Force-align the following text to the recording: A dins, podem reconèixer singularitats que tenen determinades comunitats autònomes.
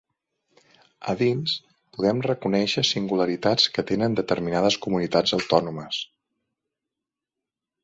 A 1.11 1.13
dins, 1.19 1.53
podem 1.97 2.21
reconèixer 2.27 2.83
singularitats 2.93 3.69
que 3.77 3.85
tenen 3.93 4.17
determinades 4.21 4.81
comunitats 4.89 5.37
autònomes. 5.41 6.03